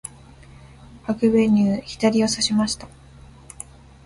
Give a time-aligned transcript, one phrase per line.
[1.05, 2.87] アグベニュー、左をさしました。